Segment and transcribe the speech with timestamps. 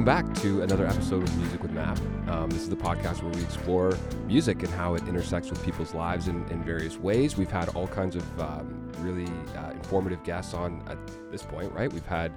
[0.00, 2.00] Welcome back to another episode of Music with Matt.
[2.26, 5.92] Um, this is the podcast where we explore music and how it intersects with people's
[5.92, 7.36] lives in, in various ways.
[7.36, 10.96] We've had all kinds of um, really uh, informative guests on at
[11.30, 11.92] this point, right?
[11.92, 12.32] We've had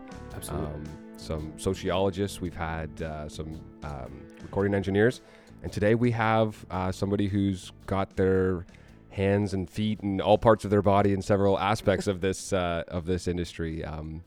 [0.50, 0.84] um,
[1.16, 5.22] some sociologists, we've had uh, some um, recording engineers,
[5.62, 8.66] and today we have uh, somebody who's got their
[9.08, 12.84] hands and feet and all parts of their body in several aspects of this uh,
[12.90, 13.86] of this industry.
[13.86, 14.22] Um,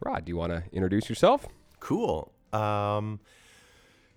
[0.00, 1.46] Rod, do you want to introduce yourself?
[1.80, 2.33] Cool.
[2.54, 3.20] Um,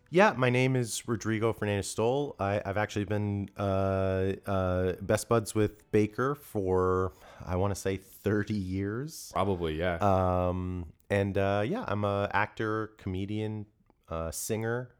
[0.09, 2.35] yeah, my name is Rodrigo Fernandez Stoll.
[2.39, 7.13] I, I've actually been uh, uh, best buds with Baker for
[7.45, 9.31] I want to say thirty years.
[9.33, 9.97] Probably, yeah.
[9.99, 13.65] Um, and uh, yeah, I'm a actor, comedian,
[14.07, 14.91] uh, singer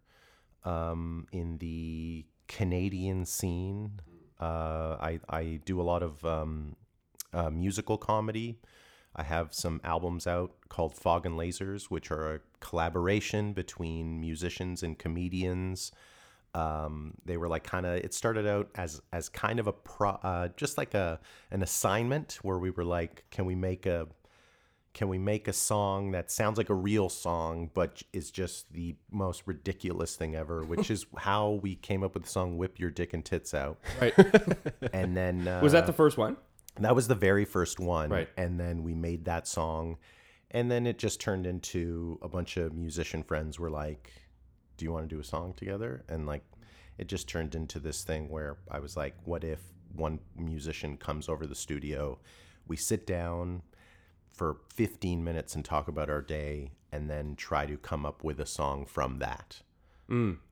[0.65, 4.01] um, in the Canadian scene.
[4.41, 6.75] Uh, I I do a lot of um,
[7.33, 8.59] uh, musical comedy.
[9.17, 14.83] I have some albums out called Fog and Lasers, which are a collaboration between musicians
[14.83, 15.91] and comedians.
[16.53, 17.95] Um, they were like kind of.
[17.95, 21.19] It started out as as kind of a pro, uh, just like a
[21.51, 24.07] an assignment where we were like, can we make a
[24.93, 28.95] can we make a song that sounds like a real song but is just the
[29.11, 32.89] most ridiculous thing ever which is how we came up with the song whip your
[32.89, 34.11] dick and tits out Right.
[34.93, 36.35] and then uh, Was that the first one?
[36.79, 38.09] That was the very first one.
[38.09, 38.29] Right.
[38.37, 39.97] And then we made that song.
[40.51, 44.11] And then it just turned into a bunch of musician friends were like,
[44.77, 46.03] Do you want to do a song together?
[46.07, 46.43] And like,
[46.97, 49.59] it just turned into this thing where I was like, What if
[49.93, 52.19] one musician comes over the studio?
[52.67, 53.63] We sit down
[54.31, 58.39] for 15 minutes and talk about our day and then try to come up with
[58.39, 59.61] a song from that.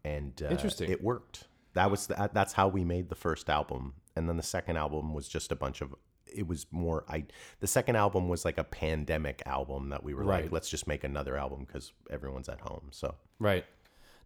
[0.04, 0.92] And uh, Interesting.
[0.92, 1.46] It worked.
[1.74, 5.14] That was the, that's how we made the first album, and then the second album
[5.14, 5.94] was just a bunch of.
[6.34, 7.06] It was more.
[7.10, 7.26] I
[7.60, 10.44] the second album was like a pandemic album that we were Right.
[10.44, 12.88] like, let's just make another album because everyone's at home.
[12.92, 13.66] So Right.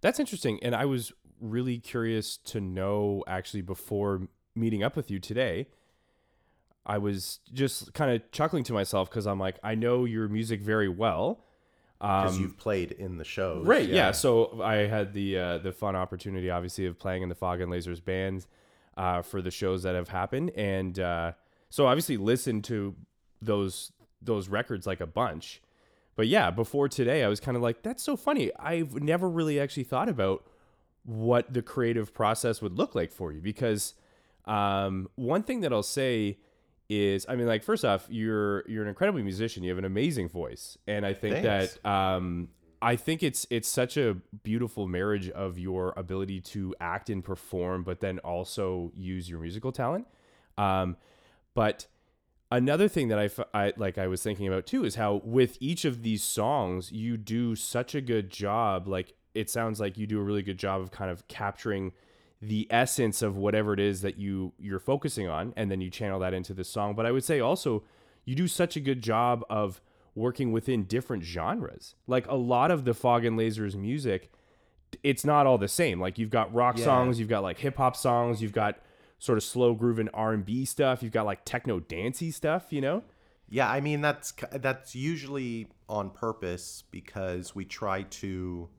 [0.01, 0.59] That's interesting.
[0.63, 1.11] And I was
[1.41, 5.67] really curious to know actually before meeting up with you today.
[6.85, 10.61] I was just kind of chuckling to myself because I'm like, I know your music
[10.61, 11.45] very well.
[11.99, 13.87] because you've played in the shows, Um, Right.
[13.89, 14.11] Yeah.
[14.11, 17.71] So I had the uh, the fun opportunity, obviously, of playing in the Fog and
[17.71, 18.47] Lasers bands
[18.97, 21.33] uh, for the shows that have happened, and uh,
[21.69, 22.95] so obviously listened to
[23.41, 23.91] those
[24.21, 25.61] those records like a bunch.
[26.15, 28.51] But yeah, before today, I was kind of like, that's so funny.
[28.59, 30.45] I've never really actually thought about
[31.03, 33.93] what the creative process would look like for you because
[34.43, 36.37] um, one thing that I'll say
[36.89, 39.63] is, I mean, like first off, you're you're an incredible musician.
[39.63, 41.77] You have an amazing voice, and I think Thanks.
[41.83, 42.49] that um,
[42.81, 47.83] I think it's it's such a beautiful marriage of your ability to act and perform,
[47.83, 50.07] but then also use your musical talent.
[50.57, 50.97] Um,
[51.59, 51.87] but
[52.51, 53.29] another thing that I,
[53.65, 57.17] I- like I was thinking about too is how with each of these songs you
[57.17, 58.87] do such a good job.
[58.87, 61.91] Like it sounds like you do a really good job of kind of capturing
[62.41, 66.19] the essence of whatever it is that you you're focusing on, and then you channel
[66.19, 66.95] that into the song.
[66.95, 67.83] But I would say also
[68.25, 69.81] you do such a good job of
[70.15, 71.95] working within different genres.
[72.07, 74.31] Like a lot of the Fog and Lasers music,
[75.03, 75.99] it's not all the same.
[75.99, 76.85] Like you've got rock Yeah.
[76.85, 78.79] songs, you've got like hip hop songs, you've got
[79.19, 82.67] sort of slow grooving R and B stuff, you've got like techno dancey stuff.
[82.71, 83.03] You know?
[83.49, 88.69] Yeah, I mean that's that's usually on purpose because we try to.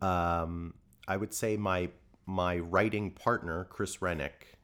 [0.00, 0.74] Um,
[1.06, 1.90] I would say my
[2.26, 4.58] my writing partner Chris Rennick,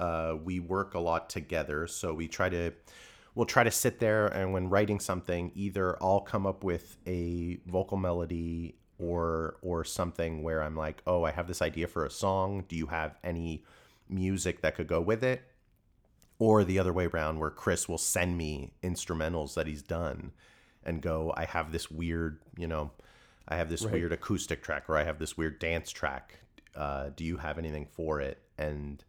[0.00, 2.72] uh, we work a lot together, so we try to.
[3.34, 7.58] We'll try to sit there and when writing something, either I'll come up with a
[7.66, 12.10] vocal melody or or something where I'm like, oh, I have this idea for a
[12.10, 12.64] song.
[12.68, 13.64] Do you have any
[14.12, 15.42] music that could go with it?
[16.42, 20.32] or the other way around where Chris will send me instrumentals that he's done
[20.82, 22.90] and go I have this weird you know
[23.46, 26.40] I have this weird acoustic track or I have this weird dance track
[26.74, 29.04] uh, do you have anything for it and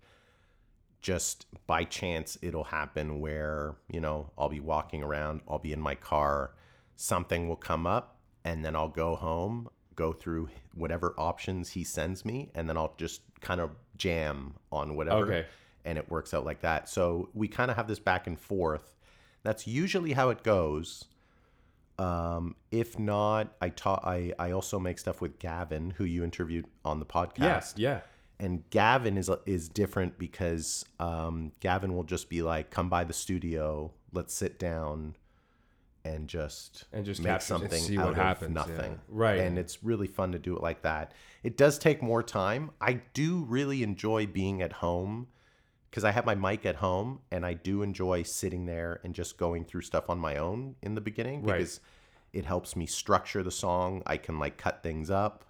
[1.01, 5.81] just by chance it'll happen where you know I'll be walking around I'll be in
[5.81, 6.51] my car
[6.97, 12.23] something will come up and then I'll go home go through whatever options he sends
[12.25, 15.45] me and then I'll just kind of jam on whatever Okay.
[15.85, 16.89] and it works out like that.
[16.89, 18.93] So we kind of have this back and forth.
[19.43, 21.05] That's usually how it goes.
[21.99, 24.03] Um, if not, I taught.
[24.03, 27.73] I I also make stuff with Gavin, who you interviewed on the podcast.
[27.77, 27.89] yeah.
[27.89, 27.99] yeah.
[28.39, 33.13] And Gavin is is different because um, Gavin will just be like, "Come by the
[33.13, 35.15] studio, let's sit down,
[36.05, 38.97] and just And just make something see out what of happens, nothing." yeah.
[39.07, 39.39] Right.
[39.39, 41.11] And it's really fun to do it like that.
[41.43, 42.71] It does take more time.
[42.81, 45.27] I do really enjoy being at home
[45.89, 49.37] because I have my mic at home and I do enjoy sitting there and just
[49.37, 51.57] going through stuff on my own in the beginning Right.
[51.59, 51.79] because
[52.33, 54.01] it helps me structure the song.
[54.05, 55.45] I can like cut things up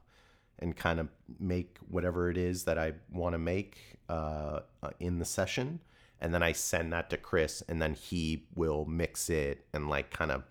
[0.59, 1.07] and kind of
[1.39, 3.77] make whatever it is that I want to make
[4.09, 4.59] uh,
[4.99, 5.79] in the session.
[6.23, 10.09] And then I send that to Chris, and then he will mix it and like
[10.09, 10.43] kind of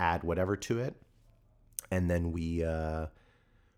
[0.00, 0.94] add whatever to it.
[1.90, 3.06] And then we uh,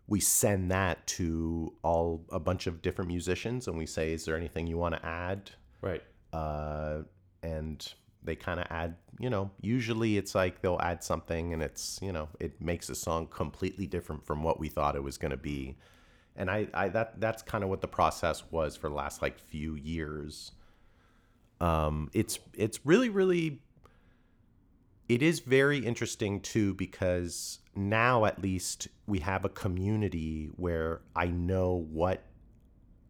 [0.07, 4.37] we send that to all a bunch of different musicians, and we say, "Is there
[4.37, 6.03] anything you want to add?" Right.
[6.33, 7.01] uh,
[7.43, 7.93] and
[8.23, 12.11] they kind of add you know usually it's like they'll add something and it's you
[12.11, 15.37] know it makes a song completely different from what we thought it was going to
[15.37, 15.77] be
[16.35, 19.39] and I, I that that's kind of what the process was for the last like
[19.39, 20.51] few years
[21.61, 23.59] um it's it's really really
[25.09, 31.25] it is very interesting too because now at least we have a community where i
[31.27, 32.23] know what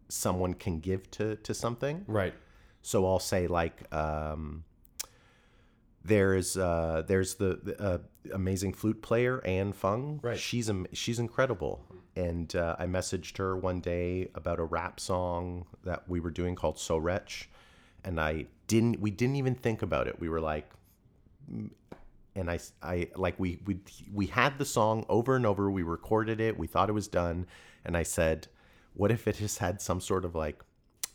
[0.09, 2.33] someone can give to to something Right.
[2.81, 4.63] so I'll say like um,
[6.05, 7.97] there's uh, there's the, the uh,
[8.33, 10.21] amazing flute player Anne Fung.
[10.23, 10.39] Right.
[10.39, 11.83] She's she's incredible.
[12.15, 16.55] And uh, I messaged her one day about a rap song that we were doing
[16.55, 17.49] called "So Wretch,"
[18.07, 20.19] and I didn't we didn't even think about it.
[20.19, 20.69] We were like,
[21.51, 21.69] mm,
[22.35, 23.79] and I I like we we
[24.13, 25.69] we had the song over and over.
[25.69, 26.57] We recorded it.
[26.57, 27.45] We thought it was done,
[27.85, 28.47] and I said,
[28.93, 30.63] "What if it just had some sort of like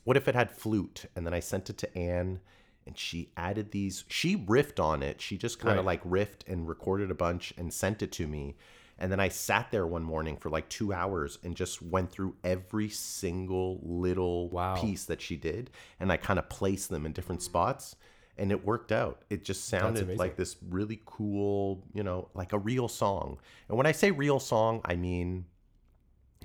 [0.04, 2.40] what if it had flute and then i sent it to anne
[2.86, 6.00] and she added these she riffed on it she just kind of Right.
[6.02, 8.56] like riffed and recorded a bunch and sent it to me
[8.98, 12.34] and then i sat there one morning for like two hours and just went through
[12.44, 14.74] every single little Wow.
[14.76, 17.96] piece that she did and i kind of placed them in different spots
[18.38, 22.58] and it worked out it just sounded like this really cool you know like a
[22.58, 25.44] real song and when i say real song i mean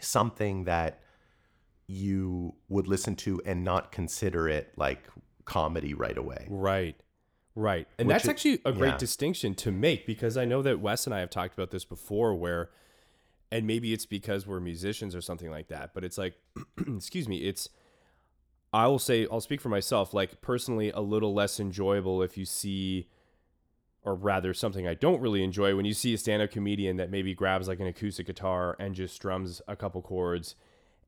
[0.02, 1.02] something that
[1.88, 5.08] you would listen to and not consider it like
[5.46, 6.46] comedy right away.
[6.50, 6.96] Right.
[7.58, 7.88] Right.
[7.98, 8.98] And that's is- actually a great yeah.
[8.98, 12.36] distinction to make because I know that Wes and I have talked about this before
[12.36, 12.70] where
[13.52, 16.36] and maybe it's because we're musicians or something like that, but it's like
[16.88, 17.68] excuse me, it's
[18.72, 22.46] I will say I'll speak for myself, like personally a little less enjoyable if you
[22.46, 23.08] see
[24.04, 27.34] or rather something I don't really enjoy when you see a stand-up comedian that maybe
[27.34, 30.54] grabs like an acoustic guitar and just strums a couple chords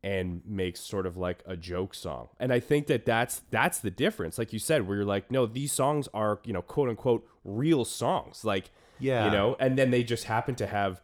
[0.04, 2.30] and makes sort of like a joke song.
[2.40, 4.38] And I think that that's that's the difference.
[4.38, 7.84] Like you said, where you're like, no, these songs are you know quote unquote real
[7.86, 8.46] songs.
[8.46, 9.26] Like Yeah.
[9.26, 11.02] you know, and then they just happen to have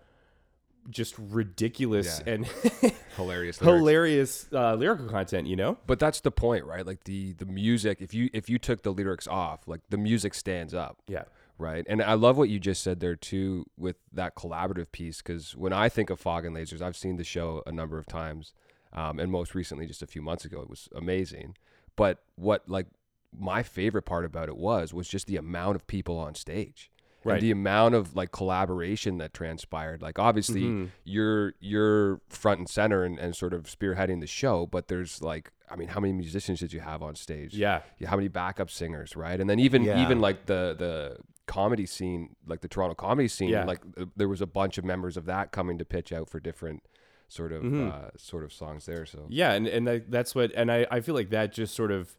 [0.90, 2.34] just ridiculous Yeah.
[2.34, 2.46] and
[3.16, 3.58] Hilarious.
[3.60, 5.48] hilarious uh, lyrical content.
[5.48, 6.86] You know, But that's the point, right?
[6.86, 7.98] Like the the music.
[8.02, 11.02] If you if you took the lyrics off, like the music stands up.
[11.08, 11.24] yeah,
[11.58, 11.86] right?
[11.90, 15.74] And I love what you just said there too with that collaborative piece because when
[15.74, 18.54] I think of Fog and Lasers, I've seen the show a number of times,
[18.96, 21.56] um, and most recently, just a few months ago, it was amazing.
[21.96, 22.88] But what like
[23.38, 26.90] my favorite part about it was was just the amount of people on stage.
[27.24, 27.36] Right.
[27.36, 30.02] And the amount of like collaboration that transpired.
[30.02, 34.88] Like obviously you're you're front and center and, and sort of spearheading the show, but
[34.90, 37.56] there's like I mean, how many musicians did you have on stage?
[37.56, 39.40] yeah, yeah, how many backup singers, right?
[39.42, 40.04] And then even Yeah.
[40.04, 41.18] even like the the
[41.48, 43.66] comedy scene, like the Toronto comedy scene, Yeah.
[43.66, 43.82] like
[44.16, 46.84] there was a bunch of members of that coming to pitch out for different
[47.28, 47.90] sort of Mm-hmm.
[47.92, 49.06] uh, sort of songs there.
[49.06, 51.92] So Yeah, and and that, that's what, and I, I feel like that just sort
[51.92, 52.16] of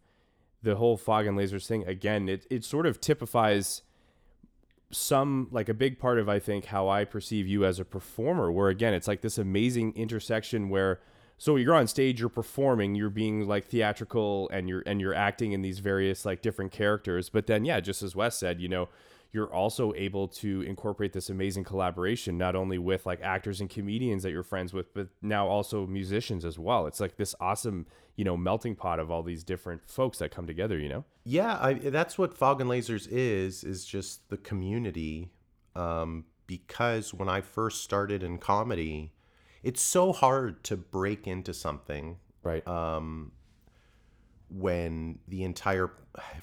[0.62, 2.28] the whole fog and lasers thing again.
[2.28, 3.82] It it sort of typifies
[4.92, 8.50] some like a big part of I think how I perceive you as a performer.
[8.52, 11.00] Where again, it's like this amazing intersection where
[11.38, 15.52] so you're on stage, you're performing, you're being like theatrical, and you're and you're acting
[15.52, 17.28] in these various like different characters.
[17.28, 18.88] But then yeah, just as Wes said, you know.
[19.36, 24.22] You're also able to incorporate this amazing collaboration, not only with like actors and comedians
[24.22, 26.86] that you're friends with, but now also musicians as well.
[26.86, 27.84] It's like this awesome,
[28.16, 31.04] you know, melting pot of all these different folks that come together, you know?
[31.24, 35.32] Yeah, I, that's what Fog and Lasers is, is just the community.
[35.74, 39.12] Um, because when I first started in comedy,
[39.62, 42.66] it's so hard to break into something Right.
[42.66, 43.32] um,
[44.48, 45.90] when the entire,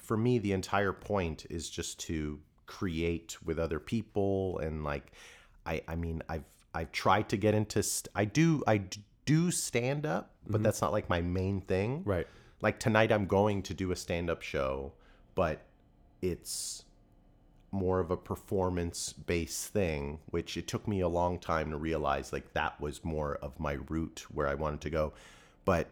[0.00, 5.12] for me, the entire point is just to create with other people and like,
[5.66, 6.44] I, I mean, I've,
[6.74, 8.82] I've tried to get into, st- I do, I
[9.24, 10.62] do stand up, but mm-hmm.
[10.64, 12.26] that's not like my main thing right.
[12.60, 14.92] like tonight I'm going to do a stand-up show,
[15.34, 15.62] but
[16.20, 16.84] it's
[17.70, 22.52] more of a performance-based thing, which it took me a long time to realize like
[22.54, 25.12] that was more of my route where I wanted to go.
[25.64, 25.88] But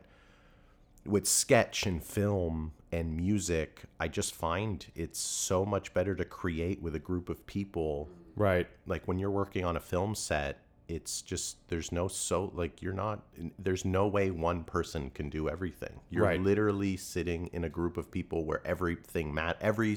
[1.04, 6.80] with sketch and film and music, I just find it's so much better to create
[6.82, 8.66] with a group of people Right.
[8.86, 12.92] like when you're working on a film set it's just there's no so like you're
[12.92, 13.22] not
[13.58, 16.40] there's no way one person can do everything you're Right.
[16.40, 19.96] literally sitting in a group of people where everything mat every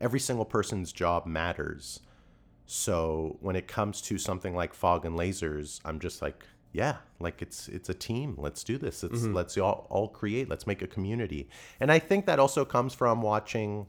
[0.00, 2.00] every single person's job matters
[2.66, 7.40] So when it comes to something like Fog and Lasers, I'm just like, yeah, like
[7.42, 8.34] it's it's a team.
[8.38, 9.02] Let's do this.
[9.02, 10.48] Let's let's all, all create.
[10.48, 11.48] Let's make a community.
[11.80, 13.86] And I think that also comes from watching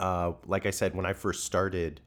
[0.00, 2.00] uh, like I said, when I first started,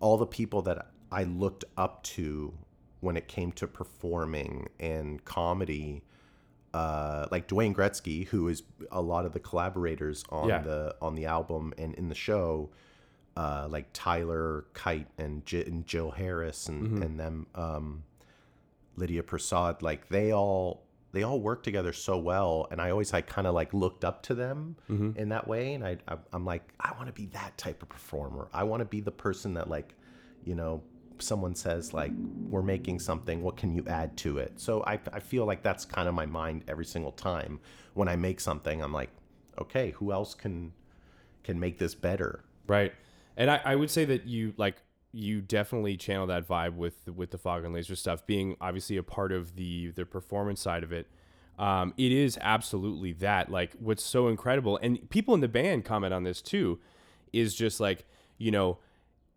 [0.00, 2.52] all the people that I looked up to
[3.00, 6.02] when it came to performing and comedy,
[6.74, 8.62] uh, like Dwayne Gretzky, who is
[8.92, 10.60] a lot of the collaborators on Yeah.
[10.60, 12.70] the on the album and in the show,
[13.38, 18.02] uh, like Tyler Kyte and, J- and Jill Harris and and them, um,
[18.98, 23.26] Lydia Prasad, like they all they all work together so well, and I always like
[23.26, 25.18] kind of like looked up to them mm-hmm.
[25.18, 27.88] in that way, and I, I I'm like I want to be that type of
[27.88, 28.48] performer.
[28.52, 29.94] I want to be the person that like,
[30.44, 30.82] you know,
[31.18, 32.12] someone says like
[32.48, 34.60] we're making something, what can you add to it?
[34.60, 37.60] So I I feel like that's kind of my mind every single time
[37.94, 38.82] when I make something.
[38.82, 39.10] I'm like,
[39.58, 40.72] okay, who else can
[41.42, 42.44] can make this better?
[42.66, 42.92] Right.
[43.36, 47.30] And I, I would say that you like you definitely channel that vibe with with
[47.30, 50.92] the fog and laser stuff being obviously a part of the the performance side of
[50.92, 51.06] it.
[51.58, 53.50] Um, it is absolutely that.
[53.50, 56.78] Like what's so incredible, and people in the band comment on this too,
[57.32, 58.78] is just like you know,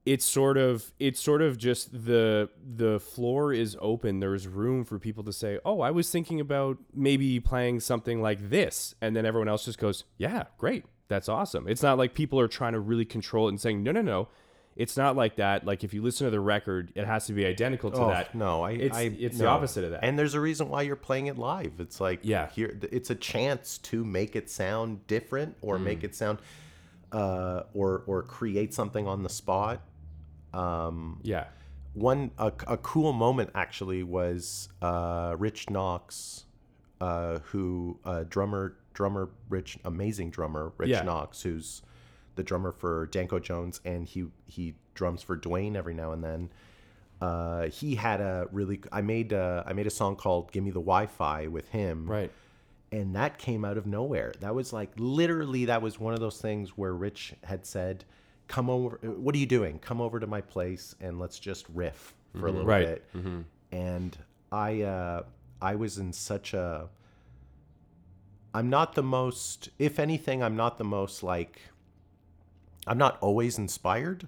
[0.06, 4.20] it's sort of it's sort of just the the floor is open.
[4.20, 8.50] There's room for people to say, "Oh, I was thinking about maybe playing something like
[8.50, 12.40] this," and then everyone else just goes, "Yeah, great, that's awesome." It's not like people
[12.40, 14.28] are trying to really control it and saying, "No, no, no."
[14.82, 15.66] It's not like that.
[15.66, 18.34] Like if you listen to the record, it has to be identical to Oh, that.
[18.36, 20.04] no, I, it's I, it's the opposite of that.
[20.04, 21.74] And there's a reason why you're playing it live.
[21.80, 22.50] It's like Yeah.
[22.50, 25.84] here it's a chance to make it sound different or Mm.
[25.84, 26.40] make it sound
[27.12, 29.82] uh, or or create something on the spot.
[30.54, 31.46] Um, yeah,
[31.94, 36.46] one a, a cool moment actually was uh, Rich Knox,
[37.00, 41.04] uh, who uh, drummer drummer Rich amazing drummer Rich Yeah.
[41.04, 41.82] Knox, who's
[42.36, 46.50] the drummer for Danko Jones, and he he drums for Dwayne every now and then.
[47.20, 50.72] Uh, he had a really I made a, I made a song called "Give Me
[50.72, 52.32] the Wi-Fi" with him, right.
[52.92, 54.34] and that came out of nowhere.
[54.40, 58.06] That was like literally that was one of those things where Rich had said,
[58.48, 58.98] "Come over.
[59.04, 59.78] What are you doing?
[59.78, 62.86] Come over to my place and let's just riff for a little Right.
[62.88, 63.06] bit."
[63.72, 64.18] And
[64.52, 65.24] I uh,
[65.62, 66.90] I was in such a
[68.54, 71.62] I'm not the most if anything I'm not the most like
[72.88, 74.28] I'm not always inspired.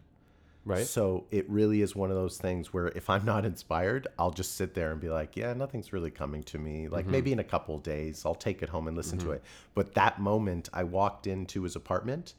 [0.66, 0.88] Right.
[0.88, 4.56] So it really is one of those things where if I'm not inspired, I'll just
[4.56, 6.88] sit there and be like, yeah, nothing's really coming to me.
[6.88, 7.12] Like mm-hmm.
[7.12, 9.34] maybe in a couple of days, I'll take it home and listen to mm-hmm.
[9.36, 9.44] it.
[9.76, 12.36] But that moment, I walked into his apartment.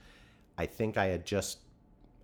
[0.56, 1.58] I think I had just,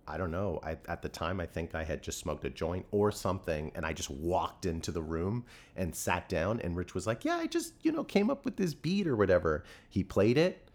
[0.07, 2.87] I don't know, I, at the time, I think I had just smoked a joint
[2.89, 3.71] or something.
[3.75, 5.45] And I just walked into the room
[5.75, 6.61] and sat down.
[6.61, 9.15] And Rich was like, yeah, I just, you know, came up with this beat or
[9.15, 9.65] whatever.
[9.87, 10.67] He played it.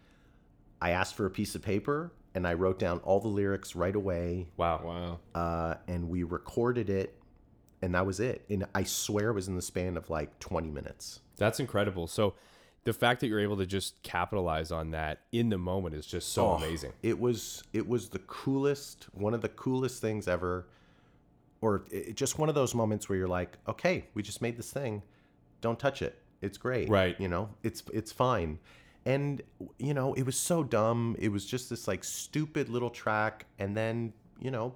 [0.81, 3.95] I asked for a piece of paper and I wrote down all the lyrics right
[3.95, 4.81] away Wow.
[4.83, 5.19] Wow.
[5.35, 7.13] uh, and we recorded it,
[7.81, 8.45] and that was it.
[8.49, 11.19] And I swear it was in the span of like 20 minutes.
[11.35, 12.07] That's incredible.
[12.07, 12.35] So
[12.83, 16.31] the fact that you're able to just capitalize on that in the moment is just
[16.31, 16.93] so Oh, amazing.
[17.03, 20.67] It was it was the coolest, one of the coolest things ever,
[21.61, 24.71] or it, just one of those moments where you're like, okay, we just made this
[24.71, 25.01] thing,
[25.61, 26.17] don't touch it.
[26.41, 27.19] It's great, Right.
[27.19, 28.59] You know, it's it's fine.
[29.07, 29.41] And
[29.79, 31.15] you know, it was so dumb.
[31.17, 34.75] It was just this like stupid little track, and then you know,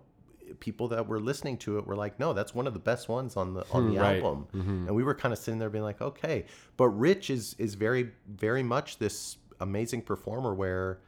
[0.61, 3.35] people that were listening to it were like, no, that's one of the best ones
[3.35, 4.23] on the on the right.
[4.23, 4.47] album.
[4.87, 6.45] And we were kind of sitting there being like, okay.
[6.77, 10.99] But Rich is is very very much this amazing performer where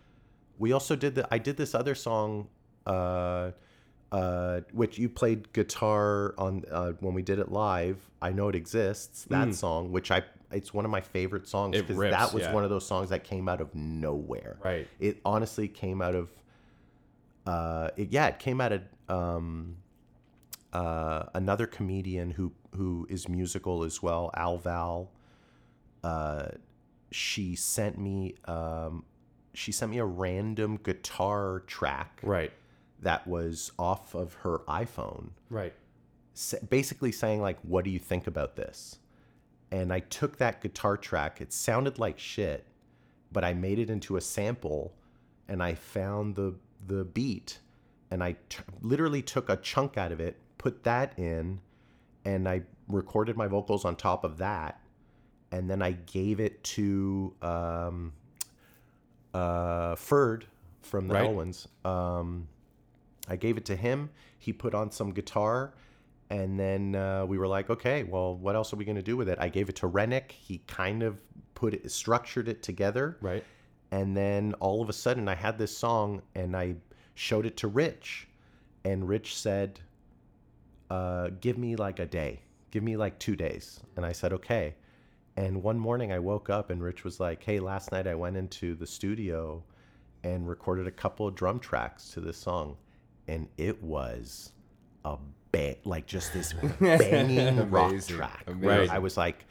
[0.59, 2.49] we also did the I did this other song
[2.85, 3.51] uh
[4.11, 7.97] uh which you played guitar on uh when we did it live.
[8.21, 9.23] I know it exists.
[9.29, 10.23] That song which I
[10.53, 12.53] it's one of my favorite songs because that was yeah.
[12.53, 14.57] one of those songs that came out of nowhere.
[14.63, 14.87] Right.
[14.99, 16.29] It honestly came out of
[17.45, 19.77] uh it, yeah, it came out of um
[20.73, 25.11] uh, another comedian who who is musical as well, Al Val.
[26.03, 26.47] Uh,
[27.11, 29.05] she sent me um,
[29.53, 32.51] she sent me a random guitar track Right.
[33.01, 35.73] that was off of her iPhone, Right.
[36.33, 38.97] sa- basically saying like, "What do you think about this?"
[39.73, 41.41] And I took that guitar track.
[41.41, 42.63] It sounded like shit,
[43.31, 44.93] but I made it into a sample,
[45.47, 46.53] and I found the
[46.85, 47.59] the beat,
[48.11, 51.59] and I t- literally took a chunk out of it, put that in,
[52.23, 54.79] and I recorded my vocals on top of that,
[55.51, 58.13] and then I gave it to um,
[59.33, 60.43] uh, Feurd
[60.81, 61.25] from the Right.
[61.25, 61.67] Elwins.
[61.83, 62.47] Um,
[63.27, 64.11] I gave it to him.
[64.37, 65.73] He put on some guitar,
[66.29, 69.17] and then uh, we were like, okay, well, what else are we going to do
[69.17, 69.37] with it?
[69.39, 70.31] I gave it to Rennick.
[70.31, 71.21] He kind of
[71.55, 73.43] put it, structured it together, Right.
[73.91, 76.75] and then all of a sudden, I had this song, and I
[77.15, 78.27] showed it to Rich,
[78.83, 79.79] and Rich said,
[80.89, 83.79] uh, give me like a day, give me like two days.
[83.95, 84.75] And I said, okay.
[85.37, 88.37] And one morning I woke up and Rich was like, hey, last night I went
[88.37, 89.63] into the studio
[90.23, 92.77] and recorded a couple of drum tracks to this song.
[93.27, 94.51] And it was
[95.05, 95.17] a
[95.53, 98.43] bang, like just this banging rock track.
[98.47, 98.61] Amazing.
[98.67, 98.89] Where Right.
[98.89, 99.45] I was like,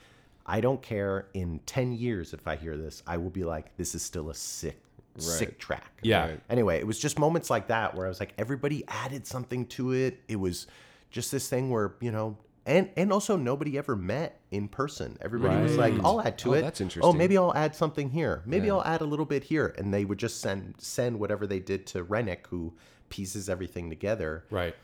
[0.45, 1.29] I don't care.
[1.33, 4.35] In 10 years, if I hear this, I will be like, this is still a
[4.35, 4.79] sick,
[5.17, 5.91] sick track.
[6.03, 6.27] Yeah.
[6.27, 6.41] Right.
[6.51, 9.93] Anyway, it was just moments like that where I was like, everybody added something to
[9.93, 10.21] it.
[10.29, 10.67] It was
[11.11, 15.19] just this thing where, you know, and and also nobody ever met in person.
[15.21, 16.61] Everybody was like, I'll add to Oh, it.
[16.63, 17.09] that's oh, interesting.
[17.09, 18.43] Oh, maybe I'll add something here.
[18.47, 18.75] Maybe Yeah.
[18.75, 19.75] I'll add a little bit here.
[19.79, 22.73] And they would just send send whatever they did to Rennick, who
[23.09, 24.75] pieces everything together Right.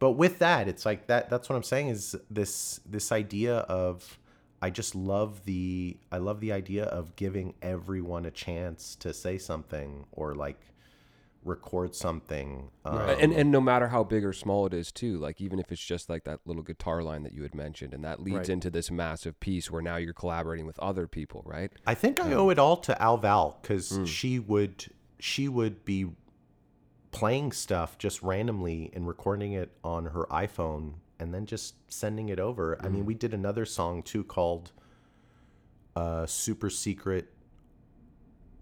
[0.00, 4.18] But with that it's like that that's what i'm saying is this this idea of
[4.60, 9.38] i just love the i love the idea of giving everyone a chance to say
[9.38, 10.60] something or like
[11.42, 15.40] record something um, and and no matter how big or small it is too like
[15.40, 18.20] even if it's just like that little guitar line that you had mentioned and that
[18.20, 18.48] leads Right.
[18.50, 22.34] into this massive piece where now you're collaborating with other people right i think i
[22.34, 24.06] owe it all to al val because Mm.
[24.06, 26.10] she would she would be
[27.12, 32.38] playing stuff just randomly and recording it on her iphone and then just sending it
[32.38, 32.92] over i Mm.
[32.92, 34.70] mean we did another song too called
[35.96, 37.26] uh super secret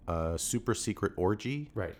[0.07, 1.95] uh super secret orgy Right.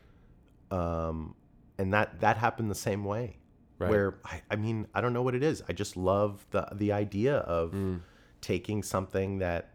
[0.72, 1.36] um,
[1.78, 3.38] and that that happened the same way.
[3.78, 3.90] Right.
[3.90, 5.64] Where I, I mean, I don't know what it is.
[5.70, 8.02] I just love the the idea of Mm.
[8.42, 9.70] taking something that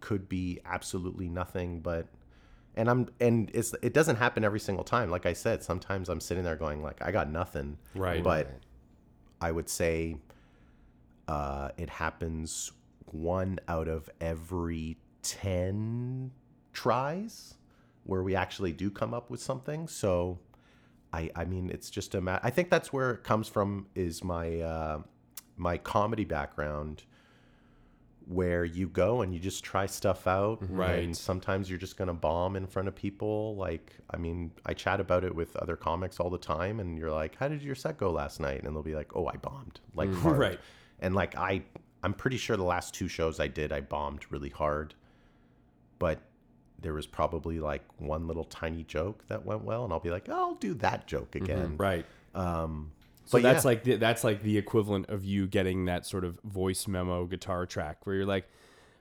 [0.00, 2.06] could be absolutely nothing, but
[2.76, 5.10] and I'm and it's it doesn't happen every single time.
[5.10, 8.22] Like I said, sometimes I'm sitting there going like I got nothing, Right.
[8.22, 8.60] But
[9.40, 10.16] I would say
[11.28, 12.72] uh, it happens
[13.06, 16.32] one out of every ten
[16.72, 17.54] tries
[18.04, 19.88] where we actually do come up with something.
[19.88, 20.38] So,
[21.12, 23.86] I I mean, it's just a ma- I think that's where it comes from.
[23.94, 24.98] Is my uh,
[25.56, 27.04] my comedy background,
[28.26, 30.60] where you go and you just try stuff out.
[30.60, 30.76] Mm-hmm.
[30.76, 31.04] Right.
[31.04, 33.56] And sometimes you're just gonna bomb in front of people.
[33.56, 37.12] Like, I mean, I chat about it with other comics all the time, and you're
[37.12, 39.80] like, "How did your set go last night?" And they'll be like, "Oh, I bombed
[39.94, 40.22] like mm-hmm.
[40.22, 40.60] hard." Right.
[41.00, 41.62] And like I,
[42.02, 44.94] I'm pretty sure the last two shows I did, I bombed really hard.
[45.98, 46.20] But
[46.80, 50.28] there was probably like one little tiny joke that went well, and I'll be like,
[50.28, 51.44] I'll do that joke mm-hmm.
[51.44, 51.76] again.
[51.76, 52.06] Right.
[52.34, 52.92] Um,
[53.26, 53.68] So but that's yeah.
[53.68, 57.66] like the, that's like the equivalent of you getting that sort of voice memo guitar
[57.66, 58.48] track where you're like,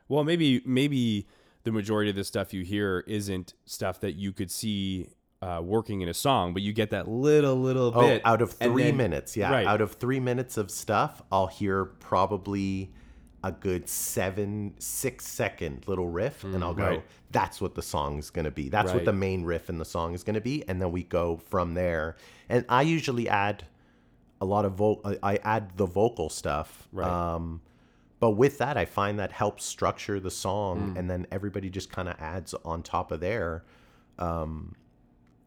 [0.10, 1.28] well, maybe maybe
[1.64, 5.10] the majority of the stuff you hear isn't stuff that you could see
[5.42, 8.52] uh, working in a song, but you get that little little Oh, bit out of
[8.54, 9.52] three then- minutes, yeah.
[9.52, 9.66] right.
[9.68, 12.92] Out of three minutes of stuff, I'll hear probably
[13.44, 17.04] a good seven, six second little riff, and I'll go, Mm, right.
[17.32, 18.70] that's what the song's gonna be.
[18.70, 21.38] That's what the main riff in the song is gonna be, and then we go
[21.38, 22.16] from there.
[22.50, 23.66] And I usually add
[24.41, 26.88] a lot of vo- I add the vocal stuff.
[26.91, 27.08] Right.
[27.08, 27.62] Um,
[28.19, 31.00] but with that, I find that helps structure the song, Mm.
[31.00, 33.63] and then everybody just kind of adds on top of there.
[34.17, 34.76] Um,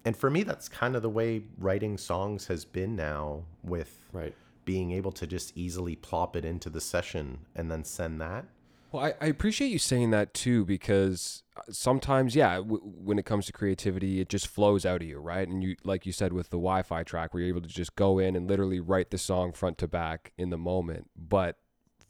[0.04, 4.34] and for me, that's kind of the way writing songs has been now, with right.
[4.64, 8.44] being able to just easily plop it into the session and then send that.
[8.90, 13.26] Well, I, I appreciate you saying that too because uh, sometimes, yeah, w- when it
[13.26, 15.46] comes to creativity, it just flows out of you, right?
[15.46, 18.18] And you, like you said, with the Wi-Fi track, where you're able to just go
[18.18, 21.10] in and literally write the song front to back in the moment.
[21.14, 21.58] But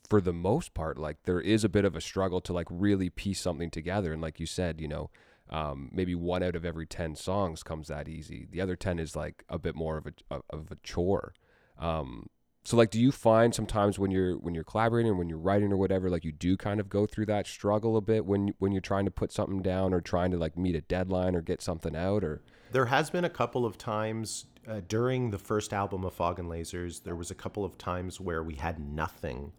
[0.07, 3.09] for the most part, like there is a bit of a struggle to like really
[3.09, 4.13] piece something together.
[4.13, 5.09] And like you said, you know,
[5.49, 8.47] um, maybe one out of every ten songs comes that easy.
[8.49, 11.33] The other ten is like a bit more of a of a chore.
[11.77, 12.27] Um,
[12.69, 15.73] so like, do you find sometimes when you're when you're collaborating or when you're writing
[15.73, 18.71] or whatever, like you do kind of go through that struggle a bit when when
[18.71, 21.63] you're trying to put something down or trying to like meet a deadline or get
[21.63, 26.05] something out or There has been a couple of times uh, during the first album
[26.05, 27.01] of Fog and Lasers.
[27.01, 29.51] There was a couple of times where we had nothing.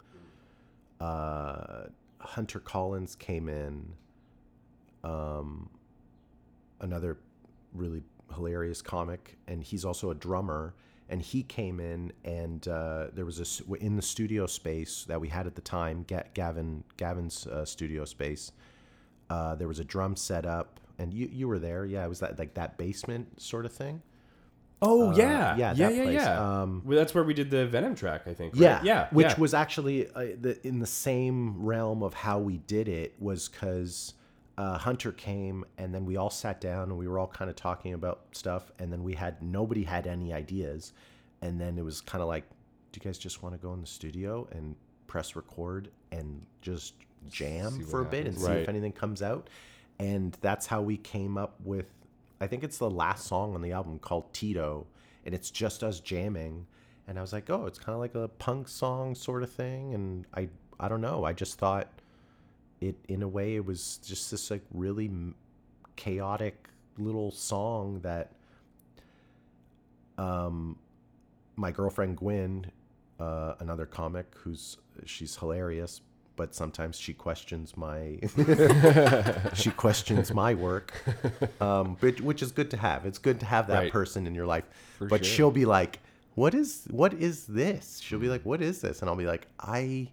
[1.01, 1.87] Uh,
[2.19, 3.91] Hunter Collins came in.
[5.03, 5.69] Um,
[6.79, 7.17] another
[7.73, 10.75] really hilarious comic, and he's also a drummer.
[11.11, 15.27] And he came in, and uh, there was a in the studio space that we
[15.27, 18.51] had at the time, Ga- Gavin Gavin's uh, studio space.
[19.29, 21.85] Uh, there was a drum set up, and you you were there.
[21.85, 24.01] Yeah, it was that like that basement sort of thing.
[24.81, 26.15] Oh Uh, yeah, yeah, yeah, that yeah, place.
[26.15, 26.61] yeah.
[26.61, 28.53] Um, well, that's where we did the Venom track, I think.
[28.55, 28.61] right?
[28.61, 29.37] Yeah, yeah, Which yeah.
[29.39, 34.15] was actually uh, the, in the same realm of how we did it was because
[34.61, 37.55] uh, Hunter came and then we all sat down and we were all kind of
[37.55, 40.93] talking about stuff and then we had nobody had any ideas
[41.41, 42.43] and then it was kind of like,
[42.91, 44.75] do you guys just want to go in the studio and
[45.07, 46.93] press record and just
[47.27, 48.45] jam for a bit and happens.
[48.45, 49.49] see if anything comes out?
[49.97, 51.87] And that's how we came up with,
[52.39, 54.85] I think it's the last song on the album called Tito,
[55.25, 56.67] and it's just us jamming.
[57.07, 59.95] and I was like, oh, it's kind of like a punk song sort of thing,
[59.95, 61.87] and I I don't know, I just thought
[62.81, 65.09] it in a way it was just this like really
[65.95, 66.67] chaotic
[66.97, 68.31] little song that
[70.17, 70.77] um
[71.55, 72.71] my girlfriend Gwen,
[73.19, 76.01] uh, another comic who's she's hilarious,
[76.35, 78.17] but sometimes she questions my
[79.53, 80.93] she questions my work,
[81.61, 83.05] um, but, which is good to have.
[83.05, 83.91] It's good to have that Right.
[83.91, 84.63] person in your life.
[84.99, 85.35] but sure.
[85.35, 85.99] she'll be like,
[86.35, 89.47] "What is what is this?" She'll be like, "What is this?" And I'll be like,
[89.59, 90.09] "I,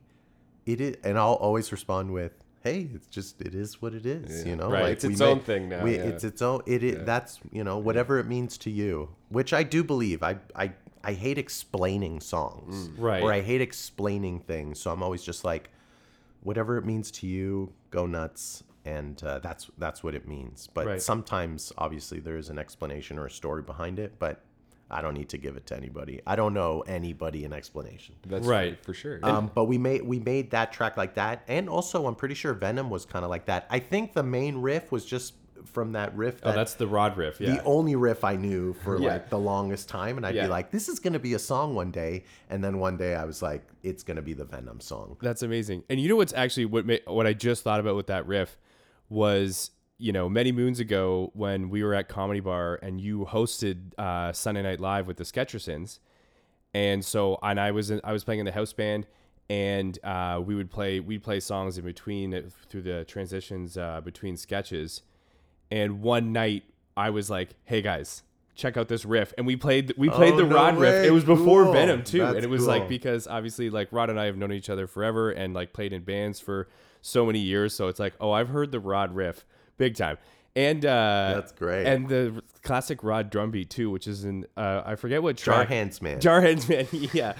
[0.67, 2.33] it is," and I'll always respond with.
[2.69, 4.69] Hey, it's just it is what it is, you know.
[4.71, 6.05] Right, Like it's its own thing now, we- yeah.
[6.05, 6.63] It's its own.
[6.67, 10.23] It, it that's you know whatever it means to you, which I do believe.
[10.23, 10.73] I I
[11.05, 13.23] I hate explaining songs, Right.
[13.23, 14.81] Or I hate explaining things.
[14.81, 15.71] So I'm always just like,
[16.43, 20.69] whatever it means to you, go nuts, and uh, that's that's what it means.
[20.73, 21.03] But Right.
[21.03, 24.43] sometimes, obviously, there is an explanation or a story behind it, but
[24.90, 26.20] I don't need to give it to anybody.
[26.27, 28.14] I don't know anybody an explanation.
[28.27, 28.83] That's Right.
[28.85, 29.20] for sure.
[29.22, 32.55] Um, but we made we made that track like that, and also I'm pretty sure
[32.55, 33.66] Venom was kind of like that.
[33.70, 35.35] I think the main riff was just
[35.66, 36.40] from that riff.
[36.44, 37.40] Oh, that's the Rod riff.
[37.40, 37.57] Yeah.
[37.57, 39.09] the only riff I knew for Yeah.
[39.14, 40.44] like the longest time, and I'd Yeah.
[40.44, 43.24] be like, "This is gonna be a song one day," and then one day I
[43.27, 45.83] was like, "It's gonna be the Venom song." That's amazing.
[45.90, 48.57] And you know what's actually what ma- what I just thought about with that riff
[49.11, 53.99] was you know many moons ago when we were at Comedy Bar and you hosted
[53.99, 55.99] uh, Sunday Night Live with the Sketchersons,
[56.73, 59.07] and so and I was in, I was playing in the house band
[59.51, 64.01] and uh, we would play we'd play songs in between uh, through the transitions uh,
[64.03, 65.03] between sketches,
[65.71, 66.65] and one night
[66.97, 68.23] I was like, hey guys.
[68.55, 71.05] Check out this riff, and we played we played Oh, the no Rod riff.
[71.05, 71.75] It was before Cool.
[71.75, 74.69] Venom too, and it was like because obviously like Rod and I have known each
[74.69, 76.67] other forever and like played in bands for
[77.01, 77.73] so many years.
[77.73, 79.47] So it's like, oh, I've heard the Rod riff
[79.79, 80.19] big time.
[80.57, 81.87] And uh That's great.
[81.87, 85.57] And the classic Rod drum beat too, which is in uh I forget what Jar
[85.57, 85.69] track.
[85.69, 86.21] Hands Man.
[86.21, 87.35] Jar Hands Man, yeah.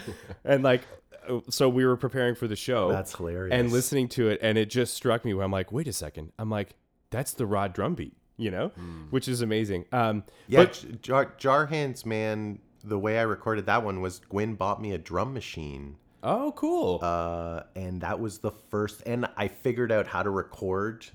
[0.45, 0.83] and like
[1.29, 2.91] uh, so we were preparing for the show.
[2.93, 3.53] That's hilarious.
[3.53, 6.33] And listening to it and it just struck me where I'm like, wait a second.
[6.39, 6.75] I'm like,
[7.11, 8.69] that's the Rod drum beat, you know?
[9.11, 9.87] Which is amazing.
[9.91, 12.61] Um yeah, but Jar Jar Hands Man.
[12.85, 15.97] The way I recorded that one was Gwen bought me a drum machine.
[16.23, 17.01] oh cool.
[17.03, 21.07] uh, and that was the first and i figured out how to record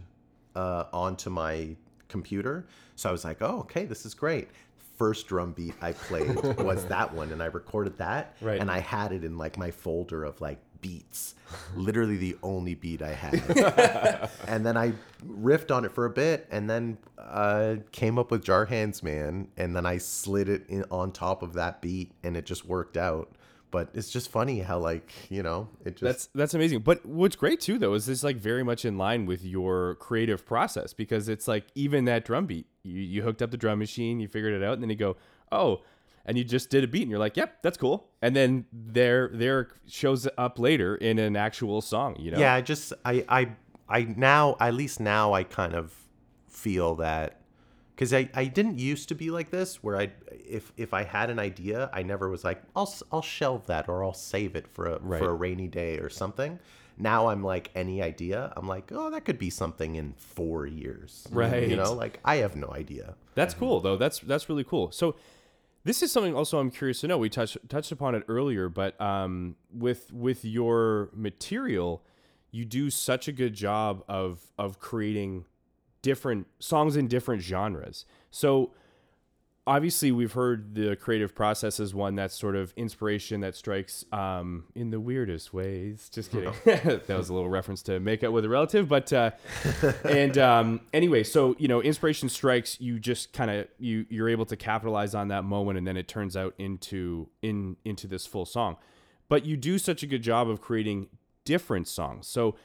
[0.55, 1.75] uh, onto my
[2.09, 2.65] computer.
[2.95, 4.49] So i was like oh okay this is great.
[4.97, 8.61] First drum beat i played was that one and i recorded that Right.
[8.61, 11.33] and i had it in like my folder of like beats.
[11.75, 14.29] Literally the only beat i had.
[14.47, 14.93] And then i
[15.25, 19.47] riffed on it for a bit and then uh, came up with jar hands man
[19.57, 22.97] and then i slid it in on top of that beat and it just worked
[22.97, 23.31] out
[23.73, 26.81] but it's just funny how like you know it just That's that's amazing.
[26.81, 30.45] But what's great too though is this like very much in line with your creative
[30.45, 34.19] process because it's like even that drum beat, you, you hooked up the drum machine,
[34.19, 35.17] you figured it out, and then you go,
[35.51, 35.81] oh,
[36.23, 38.07] and you just did a beat, and you're like, yep, that's cool.
[38.21, 42.37] And then there there shows up later in an actual song, you know?
[42.37, 43.49] yeah i just i i
[43.89, 45.93] i now at least now i kind of
[46.47, 47.41] feel that
[47.95, 51.29] because I, I didn't used to be like this where i if if i had
[51.29, 54.85] an idea i never was like i'll i'll shelve that or i'll save it for
[54.87, 55.19] a Right.
[55.19, 56.59] for a rainy day or something
[56.97, 61.27] now i'm like any idea i'm like oh that could be something in four years
[61.31, 61.67] Right.
[61.67, 63.97] you know like i have no idea That's cool though.
[63.97, 64.91] That's that's really cool.
[64.91, 65.15] So
[65.85, 67.17] this is something also I'm curious to know.
[67.17, 72.03] We touched touched upon it earlier, but um, with with your material,
[72.51, 75.45] you do such a good job of of creating
[76.03, 78.05] different songs in different genres.
[78.29, 78.71] So
[79.65, 84.65] obviously we've heard the creative process as one that's sort of inspiration that strikes um,
[84.75, 86.09] in the weirdest ways.
[86.09, 86.53] Just kidding.
[86.65, 89.31] that was a little reference to make out with a relative, but uh,
[90.03, 92.79] and um, anyway, so you know, inspiration strikes.
[92.79, 96.07] You just kind of you you're able to capitalize on that moment, and then it
[96.07, 98.77] turns out into in into this full song.
[99.29, 101.07] But you do such a good job of creating
[101.45, 102.27] different songs.
[102.27, 102.55] So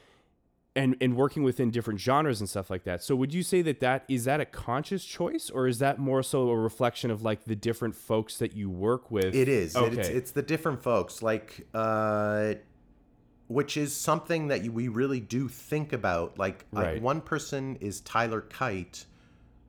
[0.75, 3.03] and and working within different genres and stuff like that.
[3.03, 6.21] So would you say that that is that a conscious choice or is that more
[6.23, 9.33] so a reflection of like the different folks that you work with?
[9.35, 9.75] It is.
[9.75, 9.97] Okay.
[9.97, 12.53] It's, it's the different folks, like, uh,
[13.47, 16.37] which is something that you, we really do think about.
[16.37, 17.01] Like, uh, Right.
[17.01, 19.05] one person is Tyler Kyte,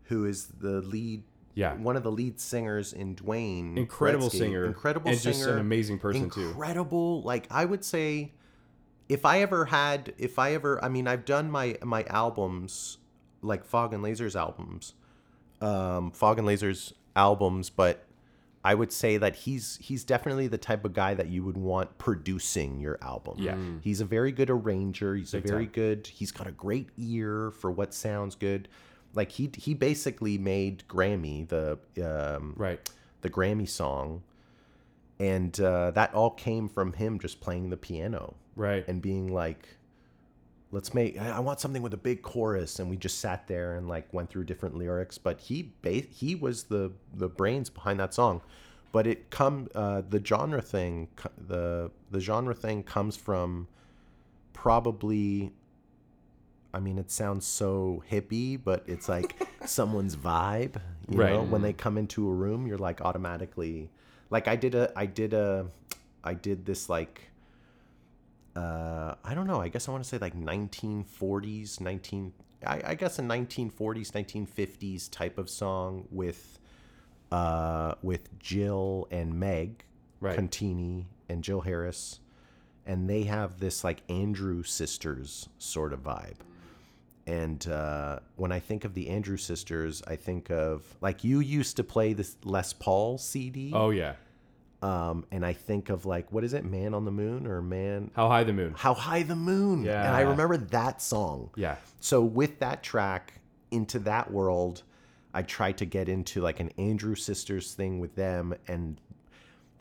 [0.04, 1.22] who is the lead,
[1.54, 1.74] Yeah.
[1.76, 3.78] one of the lead singers in Dwayne.
[3.78, 4.38] incredible Gretzky.
[4.38, 6.48] singer, incredible and singer, just an amazing person too.
[6.48, 7.22] incredible.
[7.22, 8.32] Like, I would say,
[9.10, 12.98] if I ever had, if I ever, I mean, I've done my my albums,
[13.42, 14.94] like Fog and Lasers albums,
[15.60, 18.06] um, Fog and Lasers albums, but
[18.64, 21.98] I would say that he's he's definitely the type of guy that you would want
[21.98, 23.34] producing your album.
[23.38, 23.56] Yeah.
[23.82, 25.16] He's a very good arranger.
[25.16, 25.72] He's a very time.
[25.72, 26.06] good.
[26.06, 28.68] He's got a great ear for what sounds good.
[29.12, 31.78] Like he he basically made Grammy the
[32.36, 32.78] um, Right.
[33.22, 34.22] the Grammy song.
[35.20, 38.84] And uh, that all came from him just playing the piano Right.
[38.88, 39.68] and being like
[40.72, 43.88] let's make i want something with a big chorus and we just sat there and
[43.88, 48.14] like went through different lyrics but he ba- he was the the brains behind that
[48.14, 48.40] song
[48.92, 51.08] but it come uh, the genre thing
[51.48, 53.66] the the genre thing comes from
[54.52, 55.52] probably
[56.72, 59.34] I mean, it sounds so hippie, but it's like
[59.66, 60.76] someone's vibe.
[61.08, 61.32] You Right.
[61.32, 63.90] know, when they come into a room, you're like automatically,
[64.30, 65.66] like I did a, I did a,
[66.24, 67.30] I did this like,
[68.56, 69.60] uh, I don't know.
[69.60, 72.32] I guess I want to say like 1940s, 19,
[72.66, 76.58] I, I guess a 1940s, 1950s type of song with,
[77.32, 79.84] uh, with Jill and Meg
[80.20, 80.38] Right.
[80.38, 82.20] Contini and Jill Harris,
[82.84, 86.36] and they have this like Andrew sisters sort of vibe.
[87.26, 91.76] And uh, when I think of the Andrew sisters, I think of like you used
[91.76, 94.14] to play this Les Paul CD, oh yeah.
[94.82, 98.10] um, and I think of like what is it, Man on the Moon or Man
[98.14, 98.74] How high the moon?
[98.76, 99.84] How High the Moon?
[99.84, 100.06] Yeah.
[100.06, 101.50] and I remember that song.
[101.56, 101.76] Yeah.
[102.00, 103.34] So with that track
[103.70, 104.82] into that world,
[105.32, 109.00] I tried to get into like an Andrew Sisters thing with them, and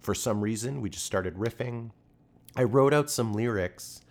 [0.02, 1.91] for some reason we just started riffing.
[2.56, 4.02] I wrote out some lyrics,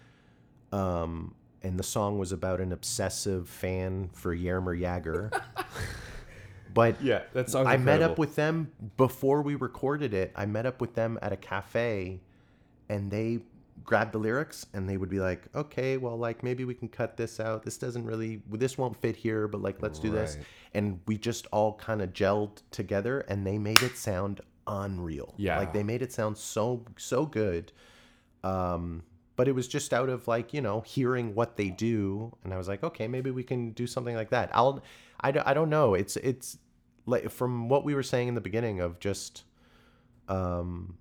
[0.72, 5.42] um, and the song was about an obsessive fan for Jaromir Jagr.
[6.74, 7.22] but Yeah.
[7.32, 7.66] That sounds.
[7.66, 10.32] I met up with them before we recorded it.
[10.36, 12.20] I met up with them at a cafe
[12.88, 13.40] and they
[13.84, 17.16] grabbed the lyrics and they would be like, okay, well, like maybe we can cut
[17.16, 17.62] this out.
[17.62, 20.36] This doesn't really, this won't fit here, but like let's do this.
[20.74, 25.34] And we just all kind of gelled together and they made it sound unreal.
[25.38, 25.58] Yeah.
[25.58, 27.72] Like they made it sound so, so good.
[28.44, 29.02] Um,
[29.38, 32.36] but it was just out of like, you know, hearing what they do.
[32.42, 34.50] And I was like, okay, maybe we can do something like that.
[34.52, 34.82] I'll,
[35.20, 35.94] I, don't- I don't know.
[35.94, 36.58] It's, it's
[37.06, 39.44] like from what we were saying in the beginning of just,
[40.28, 40.98] um,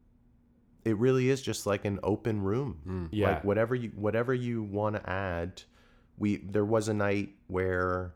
[0.86, 3.10] it really is just like an open room.
[3.12, 3.32] Yeah.
[3.32, 5.64] Like whatever you, whatever you want to add.
[6.20, 8.14] We, there was a night where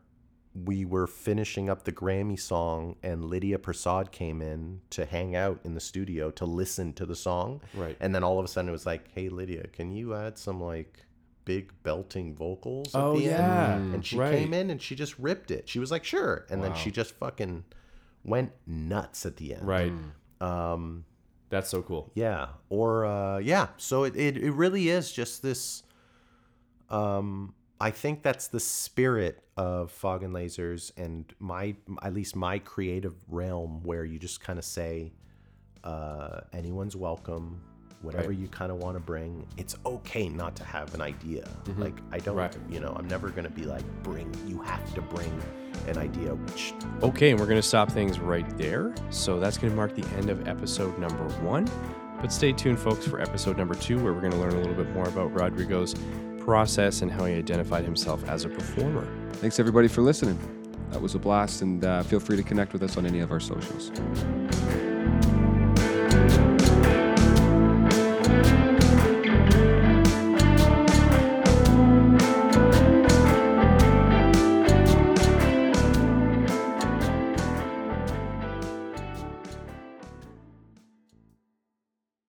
[0.54, 5.60] we were finishing up the Grammy song and Lydia Prasad came in to hang out
[5.64, 7.62] in the studio to listen to the song.
[7.74, 7.96] Right.
[8.00, 10.60] And then all of a sudden it was like, "Hey Lydia, can you add some
[10.60, 11.06] like
[11.46, 13.76] big belting vocals at Oh, the yeah.
[13.76, 14.32] end?" And she Right.
[14.38, 15.68] came in and she just ripped it.
[15.70, 17.64] She was like, "Sure." And then she just fucking
[18.22, 19.66] went nuts at the end.
[19.66, 19.92] Right.
[20.40, 21.06] Um
[21.48, 22.10] That's so cool.
[22.14, 22.48] yeah.
[22.68, 25.82] Or uh yeah, so it it, it really is just this
[26.90, 32.58] um I think that's the spirit of Fog and Lasers and my at least my
[32.60, 35.12] creative realm where you just kind of say
[35.84, 37.60] uh anyone's welcome
[38.02, 38.38] whatever Right.
[38.38, 41.44] you kind of want to bring it's okay not to have an idea
[41.76, 42.56] like i don't Right.
[42.70, 45.32] you know i'm never going to be like bring you have to bring
[45.88, 48.94] an idea which Okay, and we're going to stop things right there.
[49.10, 51.66] So that's going to mark the end of episode number one.
[52.20, 54.74] But stay tuned, folks, for episode number two, where we're going to learn a little
[54.74, 55.94] bit more about Rodrigo's
[56.44, 59.06] process and how he identified himself as a performer.
[59.34, 60.38] Thanks everybody for listening.
[60.90, 63.30] That was a blast, and uh, feel free to connect with us on any of
[63.32, 63.90] our socials.